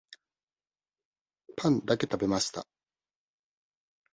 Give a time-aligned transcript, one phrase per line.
[1.55, 2.65] パンだけ食べました。